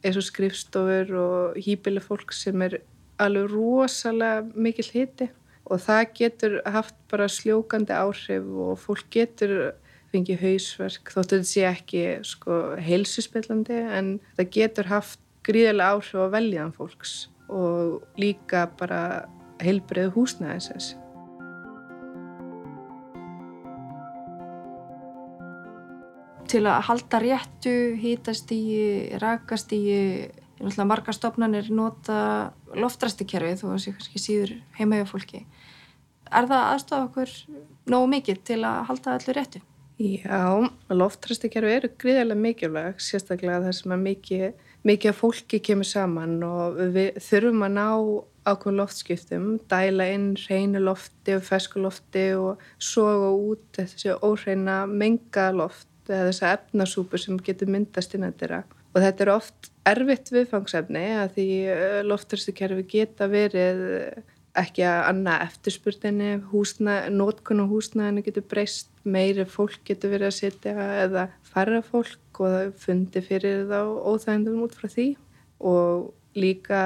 eins 0.02 0.18
og 0.18 0.26
skrifstofur 0.26 1.14
og 1.22 1.60
hýpileg 1.62 2.06
fólk 2.06 2.34
sem 2.34 2.64
er 2.66 2.80
alveg 3.22 3.52
rosalega 3.52 4.46
mikil 4.56 4.88
hiti 4.90 5.30
og 5.72 5.82
það 5.84 6.14
getur 6.18 6.58
haft 6.66 6.98
bara 7.12 7.30
sljókandi 7.30 7.94
áhrif 7.96 8.48
og 8.66 8.80
fólk 8.82 9.10
getur 9.14 9.74
fengið 10.12 10.42
hausverk 10.44 11.12
þóttu 11.14 11.38
þetta 11.38 11.50
sé 11.52 11.66
ekki 11.70 12.06
sko, 12.28 12.62
heilsuspillandi 12.82 13.78
en 14.00 14.16
það 14.40 14.50
getur 14.58 14.90
haft 14.92 15.22
gríðilega 15.48 15.96
áhrif 15.96 16.18
á 16.18 16.34
veljaðan 16.34 16.74
fólks 16.76 17.14
og 17.52 18.02
líka 18.20 18.66
bara 18.80 19.02
heilbreið 19.62 20.12
húsnæðisins. 20.16 20.92
Til 26.52 26.66
að 26.68 26.82
halda 26.90 27.20
réttu, 27.24 27.76
hítast 28.02 28.52
í, 28.52 28.62
rakast 29.22 29.72
í, 29.72 29.82
náttúrulega 30.60 30.88
marga 30.90 31.16
stofnanir 31.16 31.70
nota 31.72 32.52
loftrastikerfi 32.76 33.56
þó 33.62 33.66
að 33.70 33.72
það 33.72 33.84
sé 33.86 33.94
kannski 33.96 34.24
síður 34.26 34.56
heimaðið 34.80 35.12
fólki. 35.14 35.46
Er 36.32 36.48
það 36.48 36.66
aðstofa 36.74 37.08
okkur 37.08 37.36
nógu 37.92 38.10
mikið 38.18 38.44
til 38.52 38.60
að 38.68 38.84
halda 38.90 39.16
allir 39.16 39.40
réttu? 39.40 39.62
Já, 40.02 40.68
loftrastikerfi 40.90 41.74
eru 41.78 41.90
gríðilega 42.02 42.42
mikilvæg, 42.42 43.02
sérstaklega 43.04 43.62
það 43.68 43.76
sem 43.78 43.94
er 43.94 44.00
mikið, 44.02 44.46
mikið 44.88 45.18
fólki 45.18 45.60
kemur 45.62 45.88
saman 45.88 46.40
og 46.48 46.80
við 46.96 47.20
þurfum 47.22 47.66
að 47.68 47.76
ná 47.76 47.88
ákveðum 48.48 48.80
loftskiptum, 48.80 49.48
dæla 49.70 50.08
inn 50.16 50.32
reynu 50.48 50.82
lofti 50.82 51.36
og 51.38 51.46
fesku 51.46 51.82
lofti 51.84 52.32
og 52.38 52.62
soga 52.82 53.30
út 53.36 53.64
þessi 53.78 54.16
óhreina 54.18 54.84
menga 54.90 55.52
loft 55.54 55.88
eða 56.10 56.32
þessa 56.32 56.54
efnasúpu 56.58 57.20
sem 57.22 57.40
getur 57.46 57.70
myndast 57.72 58.16
inn 58.18 58.26
að 58.28 58.40
þeirra. 58.42 58.62
Og 58.92 59.00
þetta 59.06 59.24
er 59.24 59.34
oft 59.36 59.72
erfitt 59.88 60.32
viðfangsefni 60.34 61.06
að 61.22 61.36
því 61.38 61.48
lofturstukerfi 62.10 62.88
geta 62.92 63.30
verið 63.32 63.86
ekki 64.58 64.84
að 64.84 65.06
anna 65.08 65.38
eftirspurninni, 65.46 66.32
nótkun 67.16 67.64
og 67.64 67.72
húsnæðinu 67.72 68.24
getur 68.26 68.44
breyst, 68.52 68.90
meiri 69.04 69.46
fólk 69.48 69.80
getur 69.88 70.12
verið 70.12 70.28
að 70.28 70.40
setja 70.42 70.88
eða 71.06 71.28
færra 71.48 71.80
fólk 71.86 72.42
og 72.42 72.56
það 72.58 72.74
fundi 72.82 73.24
fyrir 73.24 73.64
þá 73.70 73.80
óþægndum 74.12 74.66
út 74.66 74.76
frá 74.76 74.90
því 74.92 75.08
og 75.72 76.10
Líka 76.38 76.82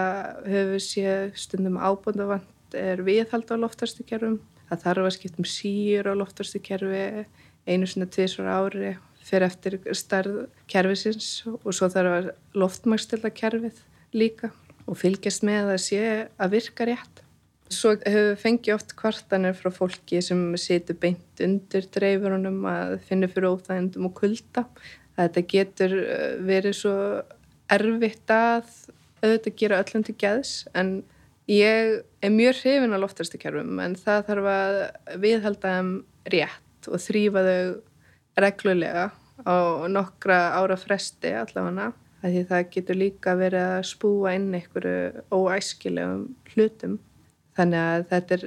höfum 0.45 0.73
við 0.73 0.83
séð 0.87 1.25
stundum 1.37 1.77
ábúndavant 1.77 2.77
er 2.77 3.03
viðhald 3.05 3.51
á 3.51 3.55
loftarstukerfum. 3.61 4.39
Það 4.69 4.85
þarf 4.85 5.07
að 5.07 5.15
skipta 5.17 5.41
um 5.41 5.49
síur 5.49 6.09
á 6.09 6.13
loftarstukerfi 6.17 7.03
einu 7.65 7.89
svona 7.89 8.09
tviðsvara 8.09 8.55
ári 8.61 8.95
fyrir 9.25 9.47
eftir 9.47 9.77
starð 9.97 10.45
kerfisins 10.69 11.29
og 11.49 11.71
svo 11.73 11.89
þarf 11.93 12.15
að 12.15 12.31
loftmækstilla 12.57 13.31
kerfið 13.33 13.81
líka 14.15 14.51
og 14.85 14.97
fylgjast 15.01 15.45
með 15.45 15.71
að 15.73 15.79
sé 15.85 16.01
að 16.37 16.57
virka 16.57 16.89
rétt. 16.89 17.21
Svo 17.73 17.95
höfum 17.95 18.27
við 18.29 18.41
fengið 18.43 18.75
oft 18.75 18.93
kvartanir 18.97 19.55
frá 19.57 19.71
fólki 19.73 20.21
sem 20.21 20.41
setur 20.61 20.97
beint 21.01 21.41
undir 21.41 21.87
dreifurunum 21.93 22.59
að 22.69 22.99
finna 23.07 23.29
fyrir 23.31 23.55
óþægindum 23.55 24.11
og 24.11 24.13
kulda. 24.19 24.67
Þetta 25.17 25.45
getur 25.49 25.95
eh, 26.03 26.35
verið 26.45 26.77
svo 26.83 26.93
erfitt 27.71 28.29
að 28.29 28.69
auðvitað 29.25 29.59
gera 29.61 29.81
öllum 29.83 30.05
til 30.05 30.15
gæðs 30.21 30.53
en 30.77 30.95
ég 31.51 31.99
er 32.25 32.33
mjög 32.33 32.61
hrifin 32.61 32.95
á 32.95 32.99
loftrastikerfum 33.01 33.81
en 33.83 33.97
það 33.99 34.23
þarf 34.29 34.49
að 34.53 34.79
viðhalda 35.21 35.75
þeim 35.75 35.91
rétt 36.33 36.89
og 36.89 37.03
þrýfa 37.03 37.45
þau 37.45 38.41
reglulega 38.45 39.05
á 39.45 39.55
nokkra 39.91 40.39
ára 40.57 40.77
fresti 40.79 41.33
allavega 41.35 41.91
því 42.25 42.43
það 42.49 42.69
getur 42.73 42.97
líka 42.97 43.35
verið 43.37 43.67
að 43.75 43.87
spúa 43.91 44.33
inn 44.33 44.47
einhverju 44.57 45.23
óæskilegum 45.35 46.23
hlutum. 46.53 46.97
Þannig 47.55 47.81
að 47.81 48.05
þetta 48.11 48.37
er, 48.37 48.45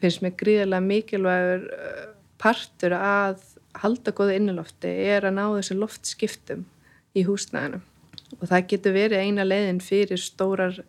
finnst 0.00 0.22
mér 0.24 0.36
gríðilega 0.40 0.86
mikilvægur 0.86 1.66
uh, 1.76 2.04
partur 2.40 2.96
að 2.96 3.44
halda 3.82 4.14
góða 4.16 4.36
innilofti 4.38 4.90
er 5.12 5.28
að 5.28 5.36
ná 5.38 5.44
þessu 5.58 5.78
loftskiptum 5.78 6.64
í 7.16 7.24
húsnæðinu 7.28 7.82
og 8.42 8.50
það 8.50 8.66
getur 8.72 8.96
verið 8.96 9.22
eina 9.22 9.46
leiðin 9.46 9.80
fyrir 9.82 10.20
stórar 10.20 10.80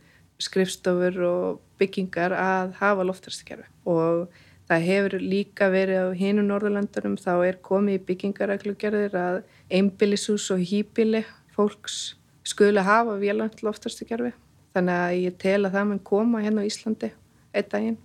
skrifstofur 0.42 1.20
og 1.28 1.62
byggingar 1.80 2.34
að 2.36 2.74
hafa 2.80 3.06
loftarskerfi 3.06 3.70
og 3.90 4.26
það 4.70 4.88
hefur 4.88 5.18
líka 5.22 5.70
verið 5.72 6.10
á 6.10 6.18
hinu 6.18 6.46
Norðurlandunum 6.48 7.20
þá 7.22 7.34
er 7.46 7.60
komið 7.64 8.00
í 8.00 8.06
byggingaræklugerðir 8.10 9.18
að 9.20 9.42
einbílisús 9.70 10.50
og 10.56 10.64
hýbíli 10.64 11.22
fólks 11.54 12.16
skuli 12.48 12.82
hafa 12.84 13.20
vélant 13.22 13.62
loftarskerfi 13.64 14.34
þannig 14.74 15.04
að 15.06 15.20
ég 15.22 15.38
tel 15.40 15.60
að 15.62 15.78
það 15.78 15.92
mun 15.92 16.02
koma 16.10 16.42
hérna 16.44 16.66
á 16.66 16.70
Íslandi 16.70 17.14
einn 17.54 17.70
daginn 17.70 18.02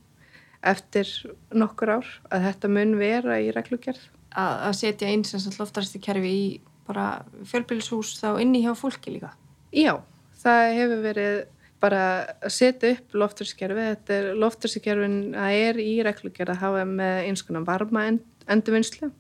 eftir 0.67 1.11
nokkur 1.55 1.99
ár 1.99 2.09
að 2.33 2.49
þetta 2.49 2.71
mun 2.73 2.97
vera 2.99 3.38
í 3.40 3.50
ræklugerð. 3.55 4.00
Að 4.38 4.75
setja 4.76 5.09
eins 5.11 5.35
og 5.35 5.61
loftarskerfi 5.61 6.33
í 6.33 6.43
bara 6.88 7.07
fjölbílshús 7.49 8.16
þá 8.23 8.40
inni 8.42 8.64
hjá 8.64 8.73
fólki 8.78 9.14
líka? 9.14 9.35
Já, 9.75 9.99
það 10.40 10.64
hefur 10.78 11.04
verið 11.04 11.38
bara 11.78 12.02
að 12.42 12.52
setja 12.54 12.90
upp 12.97 13.14
lofturskerfi, 13.23 13.87
þetta 13.92 14.16
er 14.16 14.28
lofturskerfin 14.42 15.18
að 15.38 15.57
er 15.62 15.80
í 15.83 15.95
reglugjörð 16.07 16.54
að 16.57 16.62
hafa 16.64 16.85
með 16.90 17.18
eins 17.28 17.45
konar 17.47 17.66
varma 17.68 18.07
endurvinnslu 18.49 19.12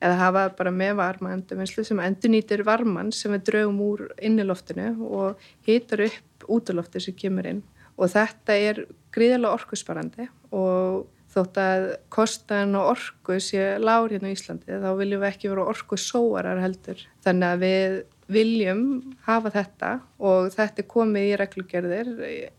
eða 0.00 0.16
hafa 0.20 0.44
bara 0.56 0.72
með 0.72 0.94
varma 1.00 1.32
endurvinnslu 1.36 1.84
sem 1.84 2.00
endur 2.04 2.32
nýtir 2.32 2.62
varman 2.66 3.12
sem 3.16 3.32
við 3.32 3.46
draugum 3.50 3.82
úr 3.84 4.06
inniloftinu 4.16 4.90
og 5.08 5.44
hýtar 5.68 6.06
upp 6.08 6.48
útlofti 6.56 7.02
sem 7.02 7.16
kemur 7.16 7.48
inn 7.48 7.62
og 7.96 8.12
þetta 8.12 8.56
er 8.60 8.82
gríðarlega 9.14 9.56
orkusparandi 9.56 10.28
og 10.56 11.06
þótt 11.32 11.60
að 11.60 11.86
kostan 12.12 12.76
og 12.78 12.92
orku 12.94 13.38
sé 13.42 13.76
lágur 13.82 14.14
hérna 14.16 14.32
í 14.32 14.36
Íslandi 14.36 14.80
þá 14.82 14.90
viljum 14.98 15.24
við 15.24 15.30
ekki 15.32 15.50
vera 15.52 15.70
orku 15.72 15.98
sóarar 16.00 16.62
heldur 16.62 17.02
þannig 17.26 17.48
að 17.48 17.64
við 17.64 17.98
viljum 18.32 18.80
hafa 19.26 19.52
þetta 19.54 19.90
og 20.18 20.48
þetta 20.54 20.82
er 20.82 20.88
komið 20.90 21.28
í 21.28 21.36
reglugerðir 21.40 22.08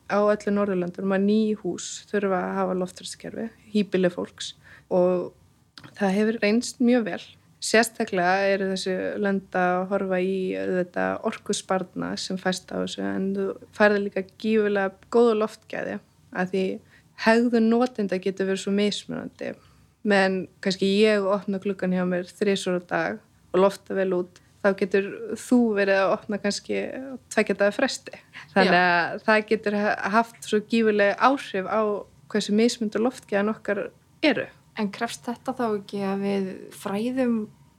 á 0.07 0.19
öllu 0.19 0.53
Norðurlandur 0.55 1.09
að 1.12 1.25
ný 1.25 1.41
hús 1.59 1.89
þurfa 2.12 2.39
að 2.39 2.55
hafa 2.62 2.77
loftræskerfi, 2.81 3.50
hýpileg 3.74 4.15
fólks 4.15 4.53
og 4.88 5.33
það 5.97 6.15
hefur 6.15 6.39
reynst 6.43 6.79
mjög 6.83 7.09
vel. 7.09 7.21
Sérstaklega 7.67 8.51
eru 8.53 8.69
þessu 8.69 8.95
landa 9.19 9.63
að 9.79 9.86
horfa 9.91 10.19
í 10.21 10.38
þetta 10.53 11.07
orkusbarna 11.27 12.12
sem 12.21 12.38
fæst 12.39 12.69
á 12.71 12.79
þessu 12.79 13.03
en 13.03 13.31
þú 13.36 13.47
færði 13.75 14.03
líka 14.05 14.24
gífulega 14.39 14.93
góðu 15.12 15.39
loftgæði 15.41 15.97
að 16.38 16.53
því 16.53 16.65
hegðun 17.25 17.69
nótinda 17.71 18.19
getur 18.21 18.51
verið 18.51 18.63
svo 18.63 18.74
mismunandi. 18.75 19.53
Menn 20.07 20.43
kannski 20.63 20.89
ég 21.01 21.25
opna 21.27 21.59
klukkan 21.62 21.95
hjá 21.95 22.03
mér 22.07 22.29
þrísur 22.29 22.79
á 22.79 22.81
dag 22.88 23.24
og 23.53 23.63
lofta 23.63 23.97
vel 23.97 24.12
út 24.19 24.41
þá 24.63 24.69
getur 24.79 25.07
þú 25.39 25.59
verið 25.77 26.01
að 26.01 26.13
opna 26.15 26.39
kannski 26.41 26.79
tvekjataði 27.33 27.75
fresti. 27.75 28.21
Þannig 28.53 28.77
að 28.77 29.17
Já. 29.17 29.24
það 29.27 29.43
getur 29.51 29.77
haft 30.17 30.47
svo 30.47 30.62
gífulega 30.69 31.17
áhrif 31.29 31.69
á 31.69 31.81
hversu 32.31 32.55
mismundu 32.55 33.01
loftgæðan 33.01 33.53
okkar 33.53 33.83
eru. 34.25 34.47
En 34.77 34.91
krefst 34.93 35.25
þetta 35.25 35.55
þá 35.57 35.65
ekki 35.69 36.01
að 36.05 36.25
við 36.25 36.50
fræðum 36.77 37.38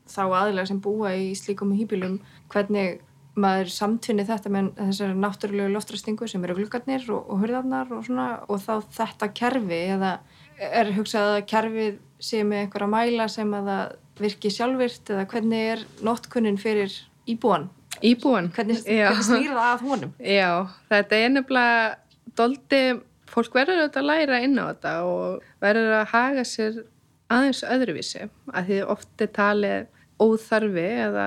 þá 0.08 0.22
aðlega 0.24 0.70
sem 0.70 0.80
búa 0.82 1.12
í 1.18 1.30
slíkum 1.36 1.74
hýpilum 1.76 2.18
hvernig 2.52 3.02
maður 3.40 3.70
samtvinni 3.72 4.26
þetta 4.28 4.52
með 4.52 4.68
þessari 4.78 5.16
náttúrulegu 5.22 5.72
loftræstingu 5.74 6.28
sem 6.30 6.44
eru 6.46 6.58
glukkarnir 6.58 7.06
og, 7.14 7.30
og 7.30 7.42
hurðarnar 7.42 7.92
og 7.94 8.04
svona 8.06 8.28
og 8.48 8.60
þá 8.64 8.74
þetta 8.98 9.30
kerfi 9.40 9.80
eða 9.94 10.12
er 10.58 10.92
hugsað 10.96 11.34
að 11.36 11.40
kerfið 11.52 11.98
sé 12.28 12.42
með 12.46 12.64
einhverja 12.64 12.90
mæla 12.90 13.28
sem 13.30 13.52
að 13.54 13.70
það 13.70 13.96
virki 14.18 14.50
sjálfvirt 14.50 15.12
eða 15.14 15.26
hvernig 15.30 15.66
er 15.74 15.84
nótkunnin 16.06 16.58
fyrir 16.58 16.94
íbúan? 17.30 17.68
Íbúan? 18.02 18.50
Hvernig, 18.54 18.82
hvernig 18.86 19.26
snýr 19.26 19.52
það 19.52 19.68
að 19.68 19.84
honum? 19.86 20.14
Já, 20.38 20.50
þetta 20.90 21.20
er 21.22 21.34
nefnilega 21.34 22.32
doldi 22.38 22.82
fólk 23.28 23.54
verður 23.54 23.84
auðvitað 23.84 24.02
að 24.02 24.08
læra 24.10 24.40
inn 24.44 24.58
á 24.58 24.64
þetta 24.70 24.94
og 25.06 25.46
verður 25.62 25.94
að 26.00 26.10
haga 26.14 26.46
sér 26.48 26.82
aðeins 27.28 27.62
öðruvísi 27.66 28.26
að 28.26 28.70
því 28.70 28.80
oft 28.94 29.24
er 29.24 29.32
talið 29.36 29.88
óþarfi 30.18 30.86
eða 31.04 31.26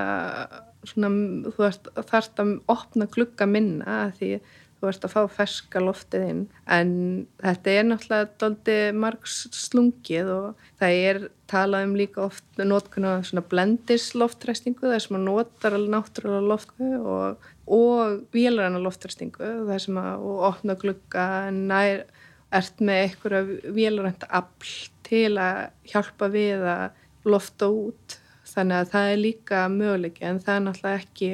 svona, 0.88 1.12
þú 1.52 1.70
þarfst 2.02 2.42
að 2.42 2.52
opna 2.72 3.08
klukka 3.10 3.48
minna 3.48 4.04
því 4.18 4.36
þú 4.82 4.88
ert 4.90 5.04
að 5.06 5.12
fá 5.12 5.20
ferska 5.30 5.80
loftið 5.80 6.22
inn. 6.26 6.40
En 6.66 6.90
þetta 7.38 7.70
er 7.70 7.84
náttúrulega 7.86 8.30
doldi 8.42 8.76
margs 8.98 9.36
slungið 9.54 10.30
og 10.34 10.64
það 10.80 11.02
er 11.06 11.20
talað 11.52 11.86
um 11.86 11.92
líka 12.00 12.24
oft 12.24 12.58
notkuna 12.58 13.12
svona 13.28 13.44
blendis 13.46 14.08
loftræstingu 14.18 14.90
þar 14.90 15.04
sem 15.04 15.18
að 15.20 15.28
notar 15.28 15.76
náttúrulega 15.78 16.48
loftu 16.50 16.88
og, 16.98 17.46
og 17.70 18.16
vélaranna 18.34 18.82
loftræstingu 18.82 19.52
þar 19.68 19.84
sem 19.86 20.02
að 20.02 20.26
opna 20.50 20.76
glugga 20.82 21.28
nær 21.54 22.02
ert 22.52 22.82
með 22.82 23.04
einhverja 23.04 23.72
vélaranda 23.78 24.32
afl 24.42 24.74
til 25.06 25.36
að 25.38 25.62
hjálpa 25.92 26.28
við 26.32 26.66
að 26.74 27.30
lofta 27.30 27.70
út 27.70 28.18
þannig 28.52 28.78
að 28.78 28.92
það 28.92 29.10
er 29.10 29.20
líka 29.20 29.64
möguleiki 29.72 30.28
en 30.28 30.40
það 30.42 30.54
er 30.54 30.64
náttúrulega 30.66 31.02
ekki 31.02 31.32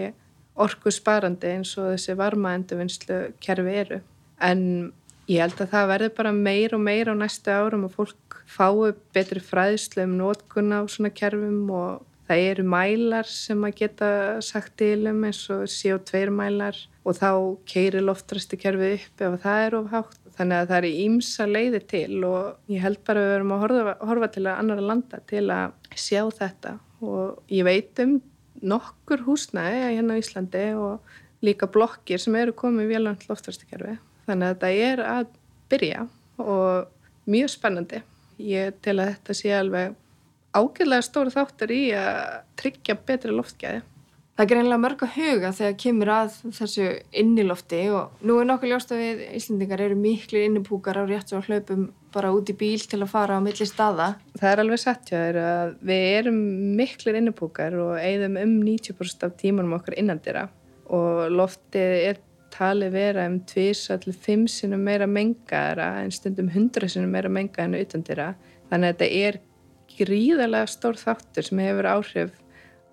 orku 0.59 0.93
sparandi 0.93 1.53
eins 1.55 1.75
og 1.79 1.93
þessi 1.93 2.17
varmaenduvinnslu 2.19 3.19
kerfi 3.43 3.77
eru. 3.83 4.01
En 4.43 4.63
ég 5.31 5.43
held 5.45 5.61
að 5.63 5.73
það 5.75 5.91
verður 5.93 6.15
bara 6.19 6.35
meir 6.35 6.75
og 6.75 6.83
meir 6.83 7.11
á 7.11 7.15
næstu 7.19 7.55
árum 7.55 7.87
og 7.89 7.95
fólk 7.95 8.39
fái 8.49 8.95
betri 9.15 9.43
fræðslu 9.45 10.07
um 10.07 10.15
nótkunna 10.19 10.83
á 10.83 10.85
svona 10.89 11.13
kerfum 11.15 11.69
og 11.75 12.07
það 12.29 12.45
eru 12.51 12.65
mælar 12.69 13.29
sem 13.29 13.65
að 13.65 13.77
geta 13.83 14.09
sagt 14.45 14.77
til 14.81 15.07
um 15.11 15.21
eins 15.29 15.43
og 15.53 15.67
CO2 15.73 16.29
mælar 16.35 16.81
og 17.05 17.17
þá 17.17 17.31
keiri 17.69 18.03
loftræsti 18.05 18.59
kerfið 18.61 18.97
upp 18.99 19.23
ef 19.29 19.39
það 19.45 19.67
er 19.67 19.79
ofhátt. 19.83 20.19
Þannig 20.39 20.61
að 20.61 20.69
það 20.71 20.79
er 20.79 20.99
ímsa 21.03 21.45
leiði 21.51 21.79
til 21.91 22.25
og 22.29 22.71
ég 22.71 22.83
held 22.85 23.01
bara 23.07 23.23
að 23.23 23.25
við 23.25 23.33
verum 23.35 23.55
að 23.55 23.63
horfa, 23.65 23.95
horfa 24.07 24.29
til 24.37 24.45
að 24.47 24.61
annara 24.61 24.85
landa 24.93 25.19
til 25.27 25.49
að 25.51 25.97
sjá 25.99 26.21
þetta 26.31 26.77
og 27.05 27.39
ég 27.53 27.67
veit 27.67 28.03
um 28.05 28.19
nokkur 28.59 29.23
húsnæði 29.27 29.83
hérna 29.99 30.19
á 30.19 30.21
Íslandi 30.21 30.65
og 30.79 31.45
líka 31.45 31.69
blokkir 31.71 32.21
sem 32.23 32.35
eru 32.35 32.55
komið 32.59 32.93
véland 32.93 33.27
loftverstikerfi 33.29 33.99
þannig 34.27 34.49
að 34.49 34.55
þetta 34.55 34.71
er 34.89 35.03
að 35.07 35.29
byrja 35.71 36.07
og 36.39 36.89
mjög 37.29 37.53
spennandi. 37.53 38.03
Ég 38.39 38.77
til 38.83 38.97
að 38.99 39.13
þetta 39.13 39.37
sé 39.37 39.53
alveg 39.55 39.95
ágjörlega 40.57 41.05
stóru 41.05 41.33
þáttur 41.35 41.73
í 41.75 41.83
að 41.97 42.19
tryggja 42.61 42.97
betri 43.07 43.35
loftgæði 43.35 43.83
Það 44.39 44.45
er 44.45 44.51
greinlega 44.53 44.79
mörg 44.79 45.01
að 45.03 45.15
huga 45.17 45.49
þegar 45.51 45.73
kemur 45.83 46.09
að 46.15 46.35
þessu 46.55 46.85
innilofti 47.19 47.79
og 47.91 48.21
nú 48.23 48.37
er 48.39 48.45
nokkuð 48.47 48.71
ljóst 48.71 48.93
að 48.95 49.01
við 49.03 49.23
Íslandingar 49.35 49.81
eru 49.83 49.97
miklu 49.99 50.43
innipúkar 50.47 51.01
á 51.03 51.11
rétt 51.11 51.33
og 51.35 51.49
hlaupum 51.49 51.89
bara 52.15 52.31
út 52.31 52.53
í 52.53 52.55
bíl 52.55 52.85
til 52.87 53.01
að 53.03 53.11
fara 53.11 53.35
á 53.35 53.43
milli 53.43 53.67
staða. 53.67 54.07
Það 54.39 54.53
er 54.53 54.63
alveg 54.63 54.81
satt 54.85 55.11
hjá 55.11 55.17
þér 55.17 55.39
að 55.43 55.73
við 55.91 56.07
erum 56.21 56.39
miklu 56.79 57.17
innipúkar 57.19 57.75
og 57.83 57.99
eigðum 57.99 58.39
um 58.45 58.53
90% 58.69 59.27
af 59.27 59.35
tímanum 59.43 59.75
okkar 59.81 59.99
innandira 59.99 60.47
og 60.87 61.35
loftið 61.35 61.97
er 62.13 62.23
talið 62.55 62.95
vera 62.95 63.27
um 63.27 63.41
2-5 63.43 64.47
sinum 64.55 64.87
meira 64.87 65.11
mengaðara 65.11 66.05
en 66.05 66.15
stundum 66.15 66.55
100 66.55 66.95
sinum 66.95 67.11
meira 67.11 67.35
mengaða 67.41 67.73
en 67.73 67.81
utandira 67.83 68.31
þannig 68.71 68.87
að 68.87 69.03
þetta 69.03 69.11
er 69.27 69.43
gríðarlega 69.99 70.71
stór 70.71 71.03
þáttur 71.03 71.51
sem 71.51 71.67
hefur 71.67 71.93
áhrif 71.97 72.33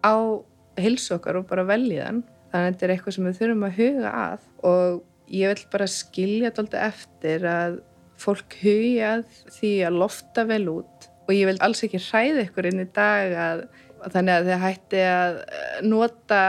á 0.02 0.42
hilsa 0.82 1.18
okkar 1.18 1.40
og 1.40 1.48
bara 1.50 1.66
veljiðan 1.68 2.24
þannig 2.52 2.68
að 2.68 2.72
þetta 2.72 2.86
er 2.86 2.94
eitthvað 2.94 3.16
sem 3.16 3.28
við 3.28 3.40
þurfum 3.40 3.66
að 3.68 3.80
huga 3.80 4.14
að. 4.22 4.46
Og 4.70 5.36
ég 5.36 5.52
vil 5.52 5.68
bara 5.74 5.90
skilja 5.92 6.54
þetta 6.56 6.86
eftir 6.86 7.48
að 7.50 7.80
fólk 8.22 8.56
hugja 8.62 9.12
því 9.58 9.74
að 9.88 10.00
lofta 10.04 10.46
vel 10.48 10.64
út. 10.72 11.10
Og 11.26 11.34
ég 11.36 11.50
vil 11.50 11.60
alls 11.66 11.84
ekki 11.86 12.02
hræða 12.06 12.46
ykkur 12.46 12.70
inn 12.70 12.84
í 12.84 12.88
dag 12.96 13.36
að, 13.46 13.66
að 14.06 14.16
þannig 14.16 14.36
að 14.36 14.50
þið 14.50 14.64
hætti 14.66 15.04
að 15.10 15.40
nota 15.90 16.42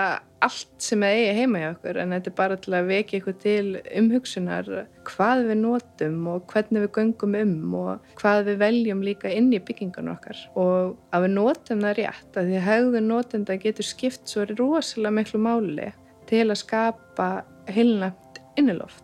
allt 0.46 0.82
sem 0.82 1.02
það 1.04 1.16
eigi 1.18 1.34
heima 1.40 1.62
hjá 1.62 1.68
okkur 1.72 2.00
en 2.02 2.14
þetta 2.14 2.30
er 2.30 2.36
bara 2.40 2.58
til 2.62 2.74
að 2.76 2.90
vekja 2.90 3.20
ykkur 3.20 3.36
til 3.42 3.66
umhugsunar 4.00 4.70
hvað 5.08 5.42
við 5.50 5.60
notum 5.62 6.16
og 6.32 6.46
hvernig 6.52 6.86
við 6.86 6.92
göngum 6.98 7.36
um 7.42 7.76
og 7.80 8.14
hvað 8.20 8.42
við 8.50 8.62
veljum 8.64 9.04
líka 9.06 9.32
inn 9.32 9.52
í 9.54 9.62
byggingun 9.62 10.12
okkar 10.14 10.40
og 10.54 10.96
að 11.14 11.26
við 11.26 11.36
notum 11.36 11.84
það 11.86 11.98
rétt 12.00 12.40
að 12.40 12.50
því 12.50 12.58
að 12.60 12.68
haugðun 12.70 13.10
notenda 13.12 13.58
getur 13.66 13.90
skipt 13.90 14.30
svo 14.30 14.46
rosalega 14.54 15.16
miklu 15.20 15.42
máli 15.42 15.90
til 16.30 16.46
að 16.48 16.60
skapa 16.62 17.28
heilnægt 17.70 18.40
inniloft. 18.58 19.02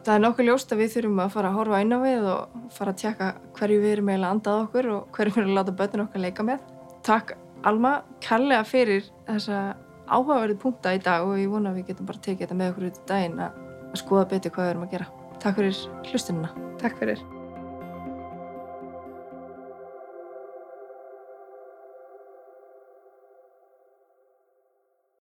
Það 0.00 0.14
er 0.14 0.22
nokkuð 0.24 0.46
ljóst 0.48 0.72
að 0.72 0.80
við 0.80 0.94
þurfum 0.94 1.20
að 1.20 1.34
fara 1.34 1.50
að 1.50 1.56
horfa 1.58 1.80
á 1.84 1.98
við 2.00 2.26
og 2.30 2.60
fara 2.72 2.94
að 2.94 3.00
tjekka 3.02 3.26
hverju 3.58 3.82
við 3.82 3.92
erum 3.94 4.08
eiginlega 4.08 4.34
andað 4.36 4.62
okkur 4.64 4.88
og 4.94 5.10
hverju 5.16 5.34
við 5.34 5.42
erum 5.42 5.52
að 5.52 5.58
láta 5.58 5.76
börnun 5.76 6.04
okkar 6.06 6.24
leika 6.24 6.46
með. 6.46 6.62
Takk 7.04 7.34
Alma, 7.68 7.98
kallega 8.24 8.64
fyrir 8.64 9.04
þessa 9.26 9.58
áhugaverðið 10.10 10.62
punta 10.62 10.94
í 10.94 11.02
dag 11.02 11.26
og 11.26 11.38
ég 11.38 11.50
vona 11.52 11.72
að 11.72 11.80
við 11.80 11.90
getum 11.92 12.08
bara 12.10 12.24
tekið 12.26 12.46
þetta 12.46 12.60
með 12.60 12.72
okkur 12.74 12.88
út 12.90 13.02
í 13.02 13.08
daginn 13.10 13.44
að 13.46 14.00
skoða 14.04 14.30
betur 14.34 14.54
hvað 14.56 14.66
við 14.66 14.72
erum 14.74 14.88
að 14.88 14.96
gera. 14.96 15.10
Takk 15.40 15.60
fyrir 15.60 15.84
hlustununa. 16.10 16.56
Takk 16.82 16.98
fyrir. 17.00 17.39